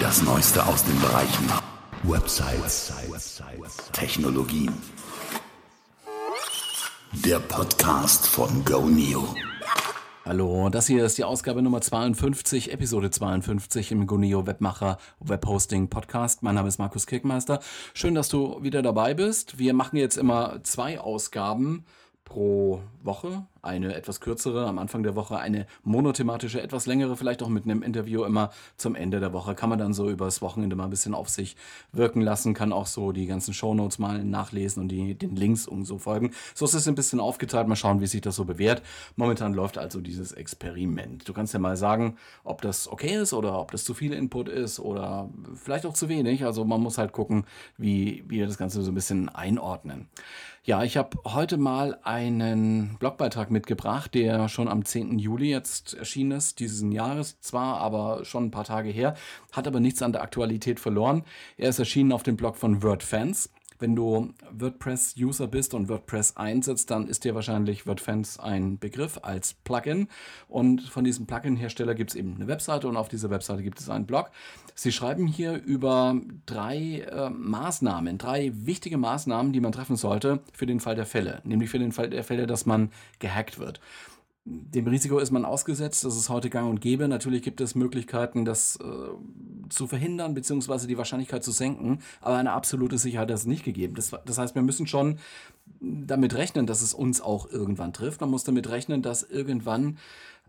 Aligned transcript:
Das 0.00 0.22
Neueste 0.22 0.64
aus 0.66 0.82
den 0.82 0.98
Bereichen 0.98 1.46
Websites, 2.04 2.90
Technologien. 3.92 4.72
Der 7.12 7.38
Podcast 7.38 8.26
von 8.26 8.64
GoNeo. 8.64 9.34
Hallo, 10.24 10.70
das 10.70 10.86
hier 10.86 11.04
ist 11.04 11.18
die 11.18 11.24
Ausgabe 11.24 11.60
Nummer 11.60 11.82
52, 11.82 12.72
Episode 12.72 13.10
52 13.10 13.92
im 13.92 14.06
Goneo 14.06 14.46
Webmacher 14.46 14.96
Webhosting 15.20 15.90
Podcast. 15.90 16.42
Mein 16.42 16.54
Name 16.54 16.68
ist 16.68 16.78
Markus 16.78 17.06
Kirkmeister. 17.06 17.60
Schön, 17.92 18.14
dass 18.14 18.30
du 18.30 18.62
wieder 18.62 18.80
dabei 18.80 19.12
bist. 19.12 19.58
Wir 19.58 19.74
machen 19.74 19.96
jetzt 19.96 20.16
immer 20.16 20.62
zwei 20.62 20.98
Ausgaben 20.98 21.84
pro 22.24 22.80
Woche, 23.02 23.46
eine 23.62 23.94
etwas 23.94 24.20
kürzere 24.20 24.66
am 24.66 24.78
Anfang 24.78 25.02
der 25.02 25.16
Woche, 25.16 25.38
eine 25.38 25.66
monothematische, 25.82 26.60
etwas 26.60 26.86
längere, 26.86 27.16
vielleicht 27.16 27.42
auch 27.42 27.48
mit 27.48 27.64
einem 27.64 27.82
Interview 27.82 28.24
immer 28.24 28.50
zum 28.76 28.94
Ende 28.94 29.20
der 29.20 29.32
Woche. 29.32 29.54
Kann 29.54 29.68
man 29.68 29.78
dann 29.78 29.92
so 29.92 30.08
übers 30.08 30.42
Wochenende 30.42 30.76
mal 30.76 30.84
ein 30.84 30.90
bisschen 30.90 31.14
auf 31.14 31.28
sich 31.28 31.56
wirken 31.92 32.20
lassen, 32.20 32.54
kann 32.54 32.72
auch 32.72 32.86
so 32.86 33.12
die 33.12 33.26
ganzen 33.26 33.54
Shownotes 33.54 33.98
mal 33.98 34.24
nachlesen 34.24 34.82
und 34.82 34.88
die, 34.88 35.14
den 35.14 35.36
Links 35.36 35.66
und 35.66 35.84
so 35.84 35.98
folgen. 35.98 36.32
So 36.54 36.64
ist 36.64 36.74
es 36.74 36.88
ein 36.88 36.94
bisschen 36.94 37.20
aufgeteilt, 37.20 37.68
mal 37.68 37.76
schauen, 37.76 38.00
wie 38.00 38.06
sich 38.06 38.20
das 38.20 38.36
so 38.36 38.44
bewährt. 38.44 38.82
Momentan 39.16 39.54
läuft 39.54 39.78
also 39.78 40.00
dieses 40.00 40.32
Experiment. 40.32 41.28
Du 41.28 41.32
kannst 41.32 41.54
ja 41.54 41.60
mal 41.60 41.76
sagen, 41.76 42.16
ob 42.44 42.62
das 42.62 42.88
okay 42.90 43.20
ist 43.20 43.32
oder 43.32 43.58
ob 43.60 43.72
das 43.72 43.84
zu 43.84 43.94
viel 43.94 44.12
Input 44.12 44.48
ist 44.48 44.80
oder 44.80 45.28
vielleicht 45.54 45.86
auch 45.86 45.94
zu 45.94 46.08
wenig. 46.08 46.44
Also 46.44 46.64
man 46.64 46.80
muss 46.80 46.98
halt 46.98 47.12
gucken, 47.12 47.44
wie, 47.76 48.24
wir 48.28 48.46
das 48.46 48.58
Ganze 48.58 48.82
so 48.82 48.90
ein 48.90 48.94
bisschen 48.94 49.28
einordnen. 49.28 50.08
Ja, 50.62 50.84
ich 50.84 50.98
habe 50.98 51.18
heute 51.24 51.56
mal 51.56 51.98
einen 52.02 52.96
Blogbeitrag 52.98 53.49
mitgebracht, 53.50 54.14
der 54.14 54.48
schon 54.48 54.68
am 54.68 54.84
10. 54.84 55.18
Juli 55.18 55.50
jetzt 55.50 55.94
erschienen 55.94 56.32
ist, 56.32 56.60
diesen 56.60 56.92
Jahres 56.92 57.40
zwar, 57.40 57.78
aber 57.78 58.24
schon 58.24 58.46
ein 58.46 58.50
paar 58.50 58.64
Tage 58.64 58.90
her, 58.90 59.14
hat 59.52 59.66
aber 59.66 59.80
nichts 59.80 60.02
an 60.02 60.12
der 60.12 60.22
Aktualität 60.22 60.80
verloren. 60.80 61.24
Er 61.56 61.70
ist 61.70 61.78
erschienen 61.78 62.12
auf 62.12 62.22
dem 62.22 62.36
Blog 62.36 62.56
von 62.56 62.82
WordFans. 62.82 63.50
Wenn 63.80 63.96
du 63.96 64.32
WordPress-User 64.52 65.46
bist 65.46 65.72
und 65.72 65.88
WordPress 65.88 66.36
einsetzt, 66.36 66.90
dann 66.90 67.08
ist 67.08 67.24
dir 67.24 67.34
wahrscheinlich 67.34 67.86
WordFans 67.86 68.38
ein 68.38 68.78
Begriff 68.78 69.18
als 69.22 69.54
Plugin. 69.54 70.08
Und 70.48 70.82
von 70.82 71.02
diesem 71.02 71.26
Plugin-Hersteller 71.26 71.94
gibt 71.94 72.10
es 72.10 72.16
eben 72.16 72.36
eine 72.36 72.46
Webseite 72.46 72.86
und 72.88 72.98
auf 72.98 73.08
dieser 73.08 73.30
Webseite 73.30 73.62
gibt 73.62 73.80
es 73.80 73.88
einen 73.88 74.06
Blog. 74.06 74.30
Sie 74.74 74.92
schreiben 74.92 75.26
hier 75.26 75.54
über 75.62 76.20
drei 76.44 77.06
äh, 77.10 77.30
Maßnahmen, 77.30 78.18
drei 78.18 78.52
wichtige 78.54 78.98
Maßnahmen, 78.98 79.52
die 79.52 79.60
man 79.60 79.72
treffen 79.72 79.96
sollte 79.96 80.40
für 80.52 80.66
den 80.66 80.80
Fall 80.80 80.94
der 80.94 81.06
Fälle. 81.06 81.40
Nämlich 81.44 81.70
für 81.70 81.78
den 81.78 81.92
Fall 81.92 82.10
der 82.10 82.22
Fälle, 82.22 82.46
dass 82.46 82.66
man 82.66 82.90
gehackt 83.18 83.58
wird 83.58 83.80
dem 84.44 84.86
Risiko 84.86 85.18
ist 85.18 85.30
man 85.30 85.44
ausgesetzt, 85.44 86.04
das 86.04 86.16
ist 86.16 86.30
heute 86.30 86.48
gang 86.48 86.68
und 86.68 86.80
gäbe. 86.80 87.08
Natürlich 87.08 87.42
gibt 87.42 87.60
es 87.60 87.74
Möglichkeiten, 87.74 88.44
das 88.44 88.76
äh, 88.76 88.84
zu 89.68 89.86
verhindern, 89.86 90.34
beziehungsweise 90.34 90.86
die 90.86 90.96
Wahrscheinlichkeit 90.96 91.44
zu 91.44 91.52
senken, 91.52 92.00
aber 92.20 92.36
eine 92.36 92.52
absolute 92.52 92.98
Sicherheit 92.98 93.30
ist 93.30 93.46
nicht 93.46 93.64
gegeben. 93.64 93.94
Das, 93.94 94.12
das 94.24 94.38
heißt, 94.38 94.54
wir 94.54 94.62
müssen 94.62 94.86
schon 94.86 95.18
damit 95.80 96.34
rechnen, 96.34 96.66
dass 96.66 96.82
es 96.82 96.94
uns 96.94 97.20
auch 97.20 97.50
irgendwann 97.50 97.92
trifft. 97.92 98.20
Man 98.20 98.30
muss 98.30 98.44
damit 98.44 98.68
rechnen, 98.68 99.02
dass 99.02 99.22
irgendwann 99.22 99.98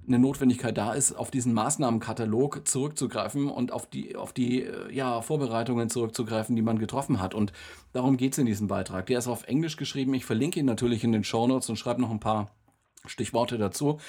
eine 0.07 0.19
Notwendigkeit 0.19 0.75
da 0.77 0.93
ist, 0.93 1.13
auf 1.13 1.29
diesen 1.29 1.53
Maßnahmenkatalog 1.53 2.67
zurückzugreifen 2.67 3.49
und 3.49 3.71
auf 3.71 3.87
die, 3.87 4.15
auf 4.15 4.33
die 4.33 4.63
äh, 4.63 4.91
ja, 4.91 5.21
Vorbereitungen 5.21 5.89
zurückzugreifen, 5.89 6.55
die 6.55 6.61
man 6.61 6.79
getroffen 6.79 7.21
hat. 7.21 7.35
Und 7.35 7.51
darum 7.93 8.17
geht 8.17 8.33
es 8.33 8.39
in 8.39 8.45
diesem 8.45 8.67
Beitrag. 8.67 9.05
Der 9.07 9.19
ist 9.19 9.27
auf 9.27 9.47
Englisch 9.47 9.77
geschrieben. 9.77 10.13
Ich 10.13 10.25
verlinke 10.25 10.59
ihn 10.59 10.65
natürlich 10.65 11.03
in 11.03 11.11
den 11.11 11.23
Show 11.23 11.45
Notes 11.45 11.69
und 11.69 11.75
schreibe 11.75 12.01
noch 12.01 12.09
ein 12.09 12.19
paar 12.19 12.49
Stichworte 13.05 13.57
dazu. 13.57 13.99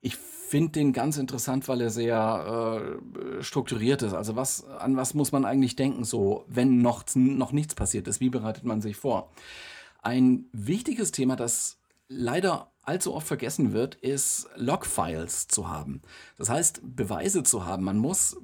Ich 0.00 0.16
finde 0.16 0.72
den 0.72 0.92
ganz 0.92 1.18
interessant, 1.18 1.66
weil 1.68 1.80
er 1.80 1.90
sehr 1.90 2.98
äh, 3.38 3.42
strukturiert 3.42 4.02
ist. 4.02 4.14
Also 4.14 4.36
was, 4.36 4.64
an 4.64 4.96
was 4.96 5.14
muss 5.14 5.32
man 5.32 5.44
eigentlich 5.44 5.76
denken, 5.76 6.04
so 6.04 6.44
wenn 6.48 6.80
noch, 6.80 7.04
noch 7.14 7.52
nichts 7.52 7.74
passiert 7.74 8.06
ist? 8.08 8.20
Wie 8.20 8.30
bereitet 8.30 8.64
man 8.64 8.80
sich 8.80 8.96
vor? 8.96 9.32
Ein 10.02 10.46
wichtiges 10.52 11.10
Thema, 11.10 11.34
das 11.34 11.78
leider 12.08 12.70
allzu 12.82 13.14
oft 13.14 13.26
vergessen 13.26 13.72
wird, 13.72 13.96
ist 13.96 14.48
Logfiles 14.54 15.48
zu 15.48 15.68
haben. 15.68 16.02
Das 16.38 16.48
heißt, 16.48 16.80
Beweise 16.84 17.42
zu 17.42 17.66
haben. 17.66 17.82
Man 17.82 17.98
muss 17.98 18.36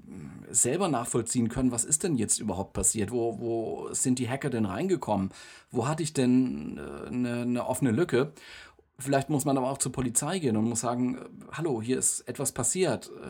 selber 0.51 0.89
nachvollziehen 0.89 1.49
können, 1.49 1.71
was 1.71 1.85
ist 1.85 2.03
denn 2.03 2.17
jetzt 2.17 2.41
überhaupt 2.41 2.73
passiert? 2.73 3.13
Wo, 3.13 3.39
wo 3.39 3.89
sind 3.93 4.19
die 4.19 4.29
Hacker 4.29 4.51
denn 4.51 4.65
reingekommen? 4.65 5.31
Wo 5.71 5.87
hatte 5.87 6.03
ich 6.03 6.13
denn 6.13 6.79
äh, 6.79 7.07
eine, 7.07 7.43
eine 7.43 7.67
offene 7.67 7.93
Lücke? 7.93 8.33
Vielleicht 9.03 9.31
muss 9.31 9.45
man 9.45 9.59
aber 9.59 9.71
auch 9.71 9.79
zur 9.79 9.93
Polizei 9.93 10.39
gehen 10.39 10.57
und 10.57 10.69
muss 10.69 10.81
sagen, 10.81 11.17
äh, 11.17 11.21
hallo, 11.53 11.83
hier 11.83 11.99
ist 11.99 12.21
etwas 12.29 12.53
passiert. 12.53 13.11
Äh, 13.23 13.29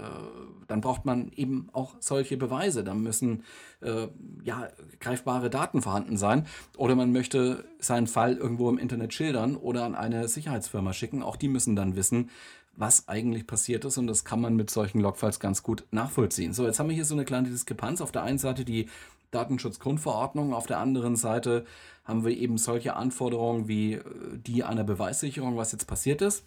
dann 0.68 0.80
braucht 0.80 1.04
man 1.04 1.30
eben 1.34 1.68
auch 1.72 1.94
solche 1.98 2.36
Beweise. 2.36 2.84
Da 2.84 2.94
müssen 2.94 3.44
äh, 3.80 4.08
ja, 4.44 4.68
greifbare 5.00 5.50
Daten 5.50 5.82
vorhanden 5.82 6.16
sein. 6.16 6.46
Oder 6.76 6.94
man 6.94 7.12
möchte 7.12 7.64
seinen 7.78 8.06
Fall 8.06 8.36
irgendwo 8.36 8.68
im 8.68 8.78
Internet 8.78 9.14
schildern 9.14 9.56
oder 9.56 9.84
an 9.84 9.94
eine 9.94 10.28
Sicherheitsfirma 10.28 10.92
schicken. 10.92 11.22
Auch 11.22 11.36
die 11.36 11.48
müssen 11.48 11.74
dann 11.74 11.96
wissen, 11.96 12.30
was 12.74 13.08
eigentlich 13.08 13.46
passiert 13.46 13.84
ist. 13.84 13.98
Und 13.98 14.06
das 14.06 14.24
kann 14.24 14.40
man 14.40 14.56
mit 14.56 14.70
solchen 14.70 15.00
Logfiles 15.00 15.40
ganz 15.40 15.62
gut 15.62 15.84
nachvollziehen. 15.90 16.52
So, 16.52 16.66
jetzt 16.66 16.78
haben 16.78 16.88
wir 16.88 16.94
hier 16.94 17.04
so 17.04 17.14
eine 17.14 17.24
kleine 17.24 17.48
Diskrepanz. 17.48 18.00
Auf 18.00 18.12
der 18.12 18.22
einen 18.22 18.38
Seite 18.38 18.64
die 18.64 18.88
Datenschutzgrundverordnung, 19.30 20.54
auf 20.54 20.66
der 20.66 20.78
anderen 20.78 21.16
Seite 21.16 21.64
haben 22.04 22.24
wir 22.24 22.36
eben 22.36 22.58
solche 22.58 22.94
Anforderungen 22.94 23.66
wie 23.66 23.94
äh, 23.94 24.02
die 24.34 24.64
einer 24.64 24.84
Beweissicherung, 24.84 25.56
was 25.56 25.72
jetzt 25.72 25.86
passiert 25.86 26.22
ist. 26.22 26.44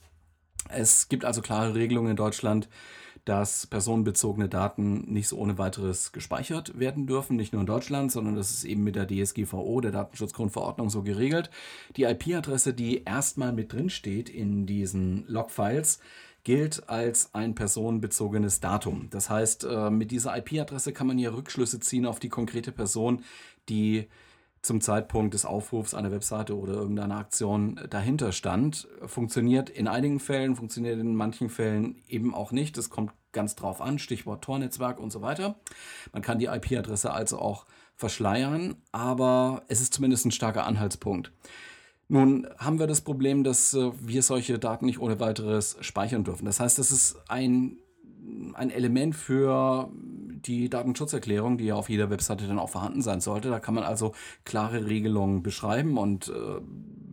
Es 0.70 1.10
gibt 1.10 1.26
also 1.26 1.42
klare 1.42 1.76
Regelungen 1.76 2.12
in 2.12 2.16
Deutschland, 2.16 2.70
dass 3.26 3.66
personenbezogene 3.66 4.48
Daten 4.48 5.12
nicht 5.12 5.28
so 5.28 5.38
ohne 5.38 5.58
weiteres 5.58 6.12
gespeichert 6.12 6.80
werden 6.80 7.08
dürfen, 7.08 7.36
nicht 7.36 7.54
nur 7.54 7.62
in 7.62 7.68
Deutschland, 7.68 8.12
sondern 8.12 8.36
das 8.36 8.52
ist 8.52 8.64
eben 8.64 8.84
mit 8.84 8.96
der 8.96 9.08
DSGVO, 9.08 9.82
der 9.82 9.92
Datenschutzgrundverordnung, 9.92 10.92
so 10.92 11.02
geregelt. 11.02 11.50
Die 11.98 12.04
IP-Adresse, 12.04 12.74
die 12.74 13.04
erstmal 13.04 13.52
mit 13.52 13.74
drin 13.74 13.90
steht 13.90 14.30
in 14.30 14.68
diesen 14.68 15.26
Logfiles, 15.28 16.00
gilt 16.44 16.88
als 16.88 17.34
ein 17.34 17.56
personenbezogenes 17.56 18.60
Datum. 18.60 19.08
Das 19.10 19.32
heißt, 19.32 19.64
äh, 19.64 19.90
mit 19.90 20.12
dieser 20.12 20.38
IP-Adresse 20.38 20.94
kann 20.94 21.08
man 21.08 21.18
ja 21.18 21.32
Rückschlüsse 21.32 21.80
ziehen 21.80 22.06
auf 22.06 22.20
die 22.20 22.30
konkrete 22.30 22.72
Person, 22.72 23.24
die 23.68 24.08
zum 24.66 24.82
Zeitpunkt 24.82 25.34
des 25.34 25.46
Aufrufs 25.46 25.94
einer 25.94 26.12
Webseite 26.12 26.58
oder 26.58 26.74
irgendeiner 26.74 27.18
Aktion 27.18 27.80
dahinter 27.90 28.32
stand. 28.32 28.88
Funktioniert 29.06 29.70
in 29.70 29.88
einigen 29.88 30.20
Fällen, 30.20 30.56
funktioniert 30.56 31.00
in 31.00 31.16
manchen 31.16 31.50
Fällen 31.50 32.02
eben 32.08 32.34
auch 32.34 32.52
nicht. 32.52 32.78
Das 32.78 32.90
kommt 32.90 33.12
ganz 33.32 33.56
drauf 33.56 33.80
an, 33.80 34.00
Stichwort 34.00 34.44
Tornetzwerk 34.44 35.00
und 35.00 35.12
so 35.12 35.22
weiter. 35.22 35.56
Man 36.14 36.24
kann 36.24 36.40
die 36.40 36.46
IP-Adresse 36.46 37.14
also 37.14 37.38
auch 37.38 37.66
verschleiern, 37.96 38.76
aber 38.92 39.64
es 39.68 39.82
ist 39.82 39.94
zumindest 39.94 40.26
ein 40.26 40.32
starker 40.32 40.66
Anhaltspunkt. 40.66 41.32
Nun 42.08 42.48
haben 42.58 42.80
wir 42.80 42.88
das 42.88 43.02
Problem, 43.02 43.44
dass 43.44 43.74
äh, 43.74 43.92
wir 44.00 44.22
solche 44.22 44.60
Daten 44.60 44.86
nicht 44.86 45.00
ohne 45.00 45.20
weiteres 45.20 45.78
speichern 45.82 46.24
dürfen. 46.24 46.46
Das 46.46 46.60
heißt, 46.60 46.78
das 46.78 46.92
ist 46.92 47.18
ein, 47.28 47.78
ein 48.54 48.70
Element 48.70 49.16
für 49.16 49.92
die 50.48 50.70
Datenschutzerklärung, 50.70 51.58
die 51.58 51.66
ja 51.66 51.76
auf 51.76 51.90
jeder 51.90 52.10
Webseite 52.10 52.48
dann 52.48 52.60
auch 52.60 52.70
vorhanden 52.70 53.02
sein 53.02 53.22
sollte. 53.22 53.50
Da 53.50 53.60
kann 53.60 53.76
man 53.76 53.84
also 53.84 54.14
klare 54.44 54.86
Regelungen 54.86 55.44
beschreiben 55.44 55.98
und 55.98 56.30
äh, 56.30 56.62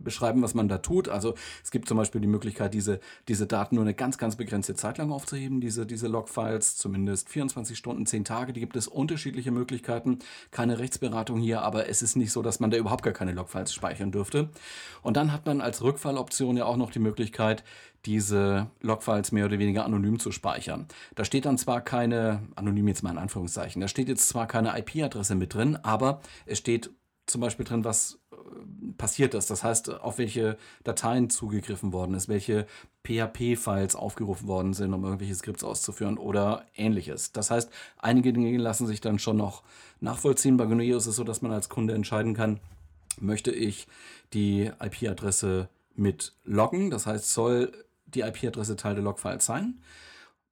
beschreiben, 0.03 0.41
was 0.41 0.53
man 0.53 0.67
da 0.67 0.77
tut. 0.79 1.09
Also 1.09 1.35
es 1.63 1.71
gibt 1.71 1.87
zum 1.87 1.97
Beispiel 1.97 2.21
die 2.21 2.27
Möglichkeit, 2.27 2.73
diese, 2.73 2.99
diese 3.27 3.47
Daten 3.47 3.75
nur 3.75 3.83
eine 3.83 3.93
ganz, 3.93 4.17
ganz 4.17 4.35
begrenzte 4.35 4.75
Zeit 4.75 4.97
lang 4.97 5.11
aufzuheben, 5.11 5.61
diese, 5.61 5.85
diese 5.85 6.07
Logfiles, 6.07 6.77
zumindest 6.77 7.29
24 7.29 7.77
Stunden, 7.77 8.05
10 8.05 8.25
Tage. 8.25 8.53
Die 8.53 8.59
gibt 8.59 8.75
es 8.75 8.87
unterschiedliche 8.87 9.51
Möglichkeiten. 9.51 10.19
Keine 10.51 10.79
Rechtsberatung 10.79 11.39
hier, 11.39 11.61
aber 11.61 11.89
es 11.89 12.01
ist 12.01 12.15
nicht 12.15 12.31
so, 12.31 12.41
dass 12.41 12.59
man 12.59 12.71
da 12.71 12.77
überhaupt 12.77 13.03
gar 13.03 13.13
keine 13.13 13.31
Logfiles 13.31 13.73
speichern 13.73 14.11
dürfte. 14.11 14.49
Und 15.01 15.17
dann 15.17 15.31
hat 15.31 15.45
man 15.45 15.61
als 15.61 15.81
Rückfalloption 15.81 16.57
ja 16.57 16.65
auch 16.65 16.77
noch 16.77 16.91
die 16.91 16.99
Möglichkeit, 16.99 17.63
diese 18.05 18.67
Logfiles 18.81 19.31
mehr 19.31 19.45
oder 19.45 19.59
weniger 19.59 19.85
anonym 19.85 20.19
zu 20.19 20.31
speichern. 20.31 20.87
Da 21.15 21.23
steht 21.23 21.45
dann 21.45 21.57
zwar 21.57 21.81
keine, 21.81 22.43
anonym 22.55 22.87
jetzt 22.87 23.03
mal 23.03 23.11
in 23.11 23.17
Anführungszeichen, 23.17 23.81
da 23.81 23.87
steht 23.87 24.09
jetzt 24.09 24.27
zwar 24.27 24.47
keine 24.47 24.77
IP-Adresse 24.77 25.35
mit 25.35 25.53
drin, 25.53 25.77
aber 25.77 26.21
es 26.45 26.57
steht 26.57 26.91
zum 27.25 27.41
Beispiel 27.41 27.65
drin, 27.65 27.85
was 27.85 28.19
passiert 28.97 29.33
ist. 29.33 29.49
Das 29.49 29.63
heißt, 29.63 30.01
auf 30.01 30.17
welche 30.17 30.57
Dateien 30.83 31.29
zugegriffen 31.29 31.93
worden 31.93 32.15
ist, 32.15 32.29
welche 32.29 32.65
PHP-Files 33.03 33.95
aufgerufen 33.95 34.47
worden 34.47 34.73
sind, 34.73 34.93
um 34.93 35.03
irgendwelche 35.03 35.35
Skripts 35.35 35.63
auszuführen 35.63 36.17
oder 36.17 36.65
ähnliches. 36.75 37.31
Das 37.31 37.51
heißt, 37.51 37.69
einige 37.97 38.33
Dinge 38.33 38.57
lassen 38.57 38.87
sich 38.87 39.01
dann 39.01 39.19
schon 39.19 39.37
noch 39.37 39.63
nachvollziehen. 39.99 40.57
Bei 40.57 40.65
Gneo 40.65 40.97
ist 40.97 41.07
es 41.07 41.15
so, 41.15 41.23
dass 41.23 41.41
man 41.41 41.51
als 41.51 41.69
Kunde 41.69 41.93
entscheiden 41.93 42.33
kann, 42.33 42.59
möchte 43.19 43.51
ich 43.51 43.87
die 44.33 44.71
IP-Adresse 44.79 45.69
mit 45.95 46.33
loggen. 46.43 46.89
Das 46.89 47.05
heißt, 47.05 47.31
soll 47.31 47.71
die 48.05 48.21
IP-Adresse 48.21 48.75
Teil 48.75 48.95
der 48.95 49.03
Logfiles 49.03 49.45
sein. 49.45 49.79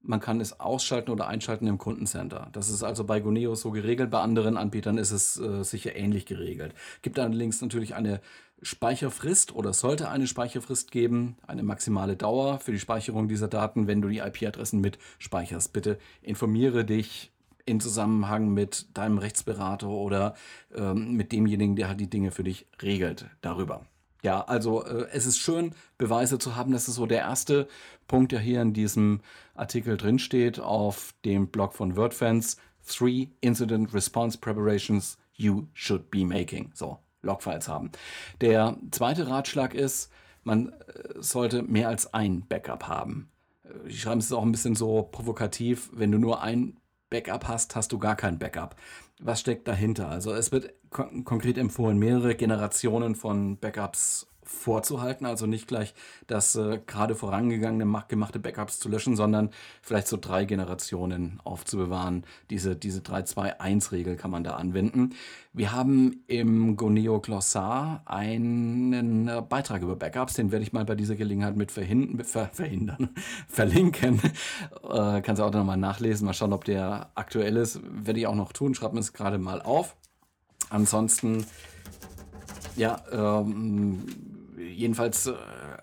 Man 0.04 0.20
kann 0.20 0.42
es 0.42 0.60
ausschalten 0.60 1.12
oder 1.12 1.28
einschalten 1.28 1.68
im 1.68 1.78
Kundencenter. 1.78 2.50
Das 2.54 2.70
ist 2.70 2.84
also 2.84 3.04
bei 3.04 3.20
Goneo 3.20 3.54
so 3.56 3.72
geregelt. 3.72 4.10
Bei 4.10 4.20
anderen 4.20 4.58
Anbietern 4.58 4.98
ist 4.98 5.12
es 5.12 5.40
äh, 5.40 5.64
sicher 5.64 5.96
ähnlich 5.96 6.26
geregelt. 6.26 6.74
Gibt 7.02 7.20
allerdings 7.20 7.62
natürlich 7.62 7.94
eine 7.94 8.20
Speicherfrist 8.64 9.56
oder 9.56 9.74
sollte 9.74 10.10
eine 10.10 10.28
Speicherfrist 10.28 10.92
geben, 10.92 11.36
eine 11.46 11.64
maximale 11.64 12.16
Dauer 12.16 12.60
für 12.60 12.72
die 12.72 12.80
Speicherung 12.80 13.28
dieser 13.28 13.48
Daten, 13.48 13.88
wenn 13.88 14.02
du 14.02 14.08
die 14.08 14.20
IP-Adressen 14.20 14.82
mit 14.82 14.98
speicherst. 15.20 15.74
Bitte 15.74 15.98
informiere 16.22 16.86
dich 16.86 17.32
in 17.66 17.80
Zusammenhang 17.80 18.50
mit 18.50 18.98
deinem 18.98 19.18
Rechtsberater 19.18 19.88
oder 19.88 20.36
ähm, 20.76 21.14
mit 21.14 21.32
demjenigen, 21.32 21.76
der 21.76 21.88
halt 21.88 22.00
die 22.00 22.10
Dinge 22.10 22.32
für 22.32 22.44
dich 22.44 22.68
regelt 22.82 23.28
darüber. 23.42 23.86
Ja, 24.22 24.42
also 24.42 24.86
äh, 24.86 25.08
es 25.12 25.26
ist 25.26 25.40
schön, 25.40 25.74
Beweise 25.98 26.38
zu 26.38 26.56
haben. 26.56 26.72
Das 26.72 26.88
ist 26.88 26.96
so 26.96 27.06
der 27.06 27.20
erste 27.20 27.68
Punkt, 28.08 28.32
der 28.32 28.40
hier 28.40 28.62
in 28.62 28.74
diesem 28.74 29.22
Artikel 29.56 29.98
drinsteht 29.98 30.60
auf 30.60 31.14
dem 31.26 31.48
Blog 31.48 31.74
von 31.74 31.96
WordFans. 31.96 32.58
Three 32.86 33.30
Incident 33.42 33.94
Response 33.94 34.38
Preparations 34.38 35.18
you 35.34 35.68
should 35.74 36.12
be 36.12 36.26
making. 36.26 36.72
So, 36.74 37.00
Logfiles 37.22 37.68
haben. 37.68 37.92
Der 38.42 38.78
zweite 38.92 39.28
Ratschlag 39.28 39.74
ist, 39.74 40.12
man 40.44 40.70
äh, 40.70 40.74
sollte 41.20 41.64
mehr 41.64 41.88
als 41.88 42.14
ein 42.14 42.46
Backup 42.48 42.88
haben. 42.88 43.30
Äh, 43.64 43.90
ich 43.90 44.02
schreibe 44.02 44.20
es 44.20 44.32
auch 44.32 44.44
ein 44.44 44.52
bisschen 44.52 44.76
so 44.76 45.04
provokativ, 45.04 45.90
wenn 45.94 46.12
du 46.12 46.18
nur 46.18 46.42
ein 46.42 46.78
Backup 47.12 47.48
hast, 47.48 47.76
hast 47.76 47.92
du 47.92 48.00
gar 48.00 48.16
kein 48.16 48.40
Backup. 48.40 48.76
Was 49.20 49.42
steckt 49.42 49.68
dahinter? 49.68 50.10
Also 50.10 50.34
es 50.34 50.52
wird 50.52 50.74
kon 50.90 51.24
konkret 51.24 51.60
empfohlen, 51.60 52.00
mehrere 52.00 52.34
Generationen 52.34 53.14
von 53.14 53.58
Backups 53.58 54.31
vorzuhalten, 54.44 55.26
also 55.26 55.46
nicht 55.46 55.68
gleich 55.68 55.94
das 56.28 56.56
äh, 56.56 56.80
gerade 56.86 57.16
vorangegangene 57.16 58.04
gemachte 58.08 58.40
Backups 58.40 58.80
zu 58.80 58.90
löschen, 58.90 59.16
sondern 59.16 59.50
vielleicht 59.82 60.08
so 60.08 60.18
drei 60.18 60.46
Generationen 60.46 61.40
aufzubewahren. 61.44 62.24
Diese, 62.50 62.76
diese 62.76 63.02
3-2-1-Regel 63.02 64.16
kann 64.16 64.32
man 64.32 64.44
da 64.44 64.56
anwenden. 64.56 65.14
Wir 65.54 65.74
haben 65.74 66.24
im 66.28 66.78
Goneo 66.78 67.20
Glossar 67.20 68.02
einen 68.06 69.28
äh, 69.28 69.42
Beitrag 69.48 69.82
über 69.82 69.96
Backups, 69.96 70.34
den 70.34 70.52
werde 70.52 70.64
ich 70.64 70.74
mal 70.74 70.86
bei 70.86 70.96
dieser 70.96 71.16
Gelegenheit 71.16 71.56
mit 71.56 71.72
verhindern, 71.72 72.24
ver 72.26 72.50
verhindern 72.54 73.10
verlinken. 73.48 74.22
Äh, 74.84 75.22
kannst 75.22 75.40
du 75.40 75.44
auch 75.44 75.54
nochmal 75.54 75.78
nachlesen, 75.78 76.26
mal 76.26 76.34
schauen, 76.34 76.54
ob 76.54 76.66
der 76.66 77.12
aktuell 77.16 77.58
ist. 77.58 77.82
Werde 77.84 78.20
ich 78.20 78.28
auch 78.28 78.36
noch 78.36 78.54
tun, 78.54 78.74
schreib 78.76 78.94
mir 78.94 79.00
es 79.00 79.14
gerade 79.14 79.38
mal 79.38 79.62
auf. 79.62 79.96
Ansonsten, 80.70 81.46
ja, 82.78 83.02
ähm, 83.12 84.06
jedenfalls 84.82 85.28
äh, 85.28 85.34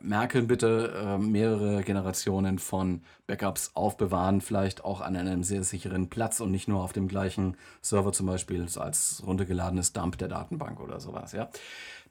merken 0.01 0.47
bitte 0.47 0.93
äh, 0.95 1.19
mehrere 1.19 1.83
Generationen 1.83 2.59
von 2.59 3.01
Backups 3.27 3.71
aufbewahren, 3.75 4.41
vielleicht 4.41 4.85
auch 4.85 5.01
an 5.01 5.17
einem 5.17 5.43
sehr 5.43 5.63
sicheren 5.63 6.11
Platz 6.11 6.41
und 6.41 6.51
nicht 6.51 6.69
nur 6.69 6.83
auf 6.83 6.93
dem 6.93 7.09
gleichen 7.09 7.57
Server 7.81 8.13
zum 8.13 8.27
Beispiel 8.27 8.67
als 8.77 9.23
runtergeladenes 9.27 9.93
Dump 9.93 10.19
der 10.19 10.29
Datenbank 10.29 10.81
oder 10.81 11.01
sowas, 11.01 11.33
ja. 11.33 11.49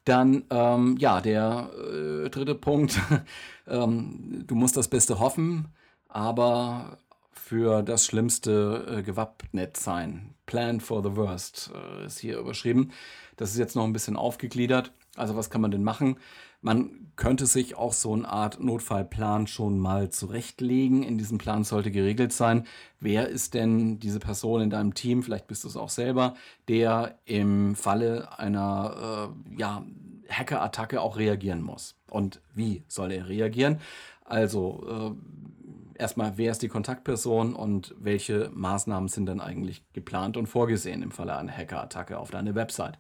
Dann, 0.06 0.46
ähm, 0.50 0.96
ja, 0.98 1.20
der 1.20 1.70
äh, 1.76 2.30
dritte 2.30 2.56
Punkt, 2.56 2.98
ähm, 3.68 4.46
du 4.48 4.56
musst 4.56 4.78
das 4.78 4.88
Beste 4.88 5.20
hoffen, 5.20 5.68
aber 6.08 6.98
für 7.34 7.84
das 7.84 8.06
Schlimmste 8.06 8.86
äh, 8.90 9.04
gewappnet 9.04 9.78
sein. 9.78 10.34
Plan 10.46 10.80
for 10.80 11.04
the 11.04 11.16
worst 11.18 11.72
äh, 11.76 12.06
ist 12.06 12.20
hier 12.20 12.40
überschrieben. 12.40 12.92
Das 13.36 13.52
ist 13.52 13.58
jetzt 13.58 13.76
noch 13.76 13.84
ein 13.84 13.94
bisschen 13.94 14.16
aufgegliedert. 14.16 14.92
Also 15.18 15.36
was 15.36 15.50
kann 15.50 15.62
man 15.62 15.72
denn 15.72 15.84
machen? 15.84 16.18
Man 16.62 17.12
könnte 17.16 17.46
sich 17.46 17.76
auch 17.76 17.94
so 17.94 18.14
eine 18.14 18.28
Art 18.28 18.64
Notfallplan 18.64 19.48
schon 19.48 19.80
mal 19.80 20.10
zurechtlegen. 20.10 21.04
In 21.04 21.18
diesem 21.18 21.38
Plan 21.38 21.64
sollte 21.64 21.92
geregelt 21.92 22.32
sein, 22.32 22.66
wer 23.00 23.28
ist 23.28 23.54
denn 23.54 24.00
diese 24.00 24.20
Person 24.20 24.62
in 24.62 24.70
deinem 24.70 24.94
Team, 24.94 25.24
vielleicht 25.24 25.48
bist 25.48 25.64
du 25.64 25.68
es 25.68 25.78
auch 25.78 25.90
selber, 25.90 26.36
der 26.68 27.20
im 27.26 27.76
Falle 27.76 28.38
einer 28.40 29.32
äh, 29.32 29.60
ja, 29.60 29.84
Hackerattacke 30.30 31.02
auch 31.02 31.18
reagieren 31.18 31.62
muss. 31.62 31.96
Und 32.10 32.42
wie 32.54 32.84
soll 32.88 33.12
er 33.12 33.28
reagieren? 33.28 33.80
Also 34.24 34.84
äh, 34.88 35.57
erstmal, 36.00 36.38
wer 36.38 36.52
ist 36.52 36.62
die 36.62 36.68
Kontaktperson 36.68 37.56
und 37.56 37.96
welche 37.98 38.52
Maßnahmen 38.54 39.10
sind 39.10 39.26
dann 39.26 39.42
eigentlich 39.42 39.84
geplant 39.94 40.38
und 40.38 40.48
vorgesehen 40.48 41.04
im 41.04 41.12
Falle 41.12 41.36
einer 41.36 41.52
Hackerattacke 41.52 42.18
auf 42.18 42.32
deine 42.32 42.56
Website? 42.56 42.98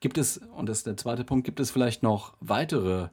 Gibt 0.00 0.18
es, 0.18 0.38
und 0.38 0.68
das 0.68 0.78
ist 0.78 0.86
der 0.86 0.96
zweite 0.96 1.24
Punkt, 1.24 1.44
gibt 1.44 1.60
es 1.60 1.70
vielleicht 1.70 2.02
noch 2.02 2.34
weitere 2.40 3.08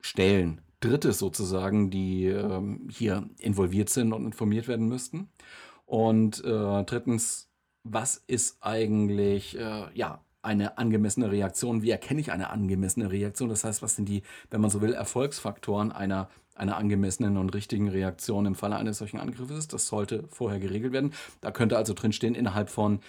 Stellen, 0.00 0.60
Dritte 0.80 1.12
sozusagen, 1.12 1.90
die 1.90 2.26
ähm, 2.26 2.88
hier 2.90 3.28
involviert 3.38 3.88
sind 3.88 4.12
und 4.12 4.26
informiert 4.26 4.68
werden 4.68 4.88
müssten? 4.88 5.30
Und 5.86 6.44
äh, 6.44 6.84
drittens, 6.84 7.50
was 7.82 8.22
ist 8.26 8.58
eigentlich 8.60 9.58
äh, 9.58 9.86
ja, 9.94 10.20
eine 10.46 10.78
angemessene 10.78 11.30
Reaktion? 11.30 11.82
Wie 11.82 11.90
erkenne 11.90 12.20
ich 12.20 12.32
eine 12.32 12.50
angemessene 12.50 13.10
Reaktion? 13.10 13.48
Das 13.48 13.64
heißt, 13.64 13.82
was 13.82 13.96
sind 13.96 14.08
die, 14.08 14.22
wenn 14.50 14.60
man 14.60 14.70
so 14.70 14.80
will, 14.80 14.94
Erfolgsfaktoren 14.94 15.92
einer, 15.92 16.30
einer 16.54 16.76
angemessenen 16.76 17.36
und 17.36 17.54
richtigen 17.54 17.88
Reaktion 17.88 18.46
im 18.46 18.54
Falle 18.54 18.76
eines 18.76 18.98
solchen 18.98 19.18
Angriffes? 19.18 19.68
Das 19.68 19.88
sollte 19.88 20.24
vorher 20.28 20.60
geregelt 20.60 20.92
werden. 20.92 21.12
Da 21.40 21.50
könnte 21.50 21.76
also 21.76 21.92
drinstehen, 21.92 22.34
innerhalb 22.34 22.70
von 22.70 23.00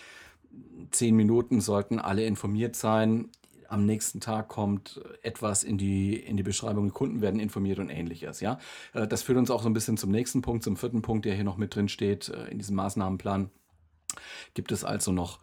zehn 0.91 1.15
Minuten 1.15 1.61
sollten 1.61 1.99
alle 1.99 2.25
informiert 2.25 2.75
sein. 2.75 3.29
Am 3.69 3.85
nächsten 3.85 4.19
Tag 4.21 4.47
kommt 4.47 5.01
etwas 5.21 5.63
in 5.63 5.77
die, 5.77 6.15
in 6.15 6.37
die 6.37 6.43
Beschreibung, 6.43 6.85
die 6.85 6.91
Kunden 6.91 7.21
werden 7.21 7.39
informiert 7.39 7.79
und 7.79 7.89
ähnliches. 7.89 8.39
Ja? 8.39 8.59
Äh, 8.93 9.07
das 9.07 9.23
führt 9.23 9.37
uns 9.37 9.51
auch 9.51 9.61
so 9.61 9.69
ein 9.69 9.73
bisschen 9.73 9.97
zum 9.97 10.09
nächsten 10.09 10.41
Punkt, 10.41 10.63
zum 10.63 10.77
vierten 10.77 11.01
Punkt, 11.01 11.25
der 11.25 11.35
hier 11.35 11.43
noch 11.43 11.57
mit 11.57 11.75
drin 11.75 11.89
steht 11.89 12.29
äh, 12.29 12.47
in 12.47 12.57
diesem 12.57 12.75
Maßnahmenplan. 12.77 13.51
Gibt 14.53 14.71
es 14.71 14.83
also 14.83 15.11
noch 15.11 15.39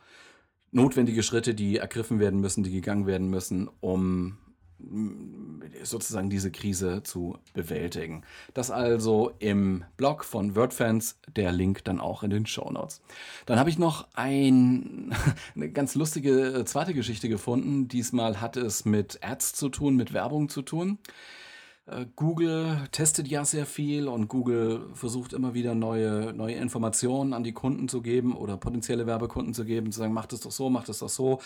notwendige 0.74 1.22
Schritte, 1.22 1.54
die 1.54 1.78
ergriffen 1.78 2.18
werden 2.18 2.40
müssen, 2.40 2.64
die 2.64 2.72
gegangen 2.72 3.06
werden 3.06 3.28
müssen, 3.28 3.70
um 3.80 4.38
sozusagen 5.82 6.30
diese 6.30 6.50
Krise 6.50 7.02
zu 7.02 7.38
bewältigen. 7.52 8.22
Das 8.54 8.70
also 8.70 9.32
im 9.38 9.84
Blog 9.96 10.24
von 10.24 10.56
WordFans, 10.56 11.18
der 11.34 11.52
Link 11.52 11.84
dann 11.84 12.00
auch 12.00 12.22
in 12.22 12.30
den 12.30 12.46
Show 12.46 12.70
Notes. 12.70 13.02
Dann 13.46 13.58
habe 13.58 13.70
ich 13.70 13.78
noch 13.78 14.08
ein, 14.14 15.14
eine 15.54 15.70
ganz 15.70 15.94
lustige 15.94 16.64
zweite 16.66 16.92
Geschichte 16.92 17.28
gefunden. 17.28 17.88
Diesmal 17.88 18.40
hat 18.40 18.56
es 18.56 18.84
mit 18.84 19.20
Ads 19.22 19.52
zu 19.52 19.68
tun, 19.68 19.96
mit 19.96 20.12
Werbung 20.12 20.48
zu 20.48 20.62
tun. 20.62 20.98
Äh, 21.86 22.06
Google 22.16 22.88
testet 22.92 23.28
ja 23.28 23.44
sehr 23.44 23.66
viel 23.66 24.08
und 24.08 24.28
Google 24.28 24.88
versucht 24.94 25.32
immer 25.32 25.54
wieder 25.54 25.75
neue, 25.75 26.32
neue 26.32 26.54
Informationen 26.54 27.32
an 27.32 27.44
die 27.44 27.52
Kunden 27.52 27.88
zu 27.88 28.00
geben 28.02 28.34
oder 28.36 28.56
potenzielle 28.56 29.06
Werbekunden 29.06 29.54
zu 29.54 29.64
geben, 29.64 29.92
zu 29.92 29.98
sagen, 29.98 30.14
macht 30.14 30.32
es 30.32 30.40
doch 30.40 30.52
so, 30.52 30.70
macht 30.70 30.88
es 30.88 31.00
doch 31.00 31.08
so 31.08 31.40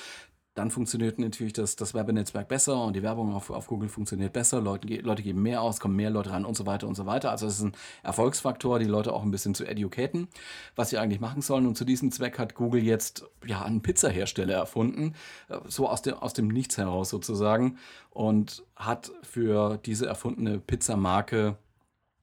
dann 0.58 0.72
funktioniert 0.72 1.20
natürlich 1.20 1.52
das, 1.52 1.76
das 1.76 1.94
Werbenetzwerk 1.94 2.48
besser 2.48 2.82
und 2.82 2.96
die 2.96 3.02
Werbung 3.04 3.32
auf, 3.32 3.50
auf 3.50 3.68
Google 3.68 3.88
funktioniert 3.88 4.32
besser, 4.32 4.60
Leute, 4.60 4.88
Leute 4.96 5.22
geben 5.22 5.40
mehr 5.40 5.62
aus, 5.62 5.78
kommen 5.78 5.94
mehr 5.94 6.10
Leute 6.10 6.30
ran 6.30 6.44
und 6.44 6.56
so 6.56 6.66
weiter 6.66 6.88
und 6.88 6.96
so 6.96 7.06
weiter. 7.06 7.30
Also 7.30 7.46
es 7.46 7.58
ist 7.58 7.62
ein 7.62 7.72
Erfolgsfaktor, 8.02 8.80
die 8.80 8.86
Leute 8.86 9.12
auch 9.12 9.22
ein 9.22 9.30
bisschen 9.30 9.54
zu 9.54 9.64
educaten, 9.64 10.26
was 10.74 10.90
sie 10.90 10.98
eigentlich 10.98 11.20
machen 11.20 11.42
sollen. 11.42 11.64
Und 11.64 11.78
zu 11.78 11.84
diesem 11.84 12.10
Zweck 12.10 12.40
hat 12.40 12.56
Google 12.56 12.82
jetzt 12.82 13.24
ja 13.46 13.62
einen 13.62 13.82
Pizzahersteller 13.82 14.54
erfunden, 14.54 15.14
äh, 15.48 15.58
so 15.68 15.88
aus 15.88 16.02
dem, 16.02 16.14
aus 16.14 16.32
dem 16.32 16.48
Nichts 16.48 16.76
heraus 16.76 17.10
sozusagen, 17.10 17.78
und 18.10 18.64
hat 18.74 19.12
für 19.22 19.78
diese 19.78 20.06
erfundene 20.06 20.58
Pizzamarke 20.58 21.56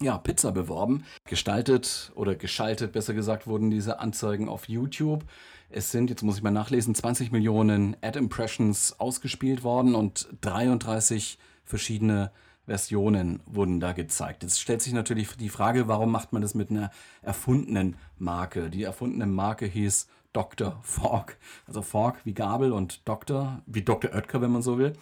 ja, 0.01 0.17
Pizza 0.17 0.51
beworben. 0.51 1.05
Gestaltet 1.25 2.11
oder 2.15 2.35
geschaltet, 2.35 2.91
besser 2.91 3.13
gesagt, 3.13 3.47
wurden 3.47 3.69
diese 3.69 3.99
Anzeigen 3.99 4.49
auf 4.49 4.67
YouTube. 4.67 5.23
Es 5.69 5.91
sind, 5.91 6.09
jetzt 6.09 6.21
muss 6.21 6.37
ich 6.37 6.43
mal 6.43 6.51
nachlesen, 6.51 6.95
20 6.95 7.31
Millionen 7.31 7.95
Ad-Impressions 8.01 8.99
ausgespielt 8.99 9.63
worden 9.63 9.95
und 9.95 10.27
33 10.41 11.39
verschiedene 11.63 12.31
Versionen 12.65 13.41
wurden 13.45 13.79
da 13.79 13.93
gezeigt. 13.93 14.43
Jetzt 14.43 14.59
stellt 14.59 14.81
sich 14.81 14.93
natürlich 14.93 15.29
die 15.37 15.49
Frage, 15.49 15.87
warum 15.87 16.11
macht 16.11 16.33
man 16.33 16.41
das 16.41 16.55
mit 16.55 16.71
einer 16.71 16.91
erfundenen 17.21 17.95
Marke? 18.17 18.69
Die 18.69 18.83
erfundene 18.83 19.27
Marke 19.27 19.65
hieß 19.65 20.07
Dr. 20.35 20.79
Fork. 20.81 21.37
Also 21.65 21.81
Fork 21.81 22.25
wie 22.25 22.33
Gabel 22.33 22.73
und 22.73 23.07
Dr. 23.07 23.61
wie 23.65 23.83
Dr. 23.83 24.13
Oetker, 24.13 24.41
wenn 24.41 24.51
man 24.51 24.61
so 24.61 24.77
will. 24.77 24.93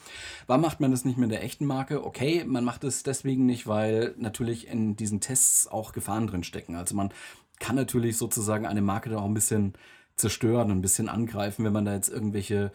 Warum 0.46 0.62
macht 0.62 0.80
man 0.80 0.92
das 0.92 1.06
nicht 1.06 1.18
mit 1.18 1.32
der 1.32 1.44
echten 1.44 1.66
Marke? 1.66 2.06
Okay, 2.06 2.44
man 2.46 2.64
macht 2.64 2.84
es 2.84 3.02
deswegen 3.02 3.46
nicht, 3.46 3.66
weil 3.66 4.14
natürlich 4.18 4.68
in 4.68 4.96
diesen 4.96 5.22
Tests 5.22 5.68
auch 5.68 5.92
Gefahren 5.92 6.28
drin 6.28 6.44
stecken. 6.44 6.76
Also 6.76 6.96
man 6.96 7.12
kann 7.60 7.76
natürlich 7.76 8.18
sozusagen 8.18 8.68
eine 8.68 8.82
Marke 8.82 9.10
da 9.10 9.18
auch 9.18 9.26
ein 9.26 9.34
bisschen 9.34 9.74
zerstören, 10.16 10.70
ein 10.70 10.82
bisschen 10.82 11.10
angreifen, 11.10 11.66
wenn 11.66 11.74
man 11.74 11.86
da 11.86 11.94
jetzt 11.96 12.10
irgendwelche 12.10 12.72